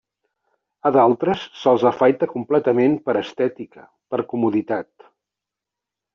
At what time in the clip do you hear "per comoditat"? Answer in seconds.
4.15-4.91